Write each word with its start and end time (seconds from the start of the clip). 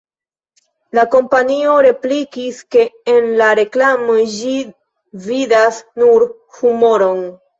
La 0.97 1.01
kompanio 1.15 1.73
replikis, 1.85 2.61
ke 2.75 2.85
en 3.13 3.27
la 3.41 3.49
reklamo 3.61 4.15
ĝi 4.37 4.55
vidas 5.29 5.79
nur 6.05 6.27
humuron. 6.61 7.23